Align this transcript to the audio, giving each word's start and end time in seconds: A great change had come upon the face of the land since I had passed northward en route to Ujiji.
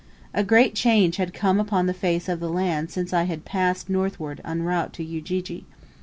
A 0.33 0.43
great 0.43 0.73
change 0.73 1.17
had 1.17 1.31
come 1.31 1.59
upon 1.59 1.85
the 1.85 1.93
face 1.93 2.27
of 2.27 2.39
the 2.39 2.49
land 2.49 2.89
since 2.89 3.13
I 3.13 3.25
had 3.25 3.45
passed 3.45 3.87
northward 3.87 4.41
en 4.43 4.63
route 4.63 4.93
to 4.93 5.03
Ujiji. 5.03 5.63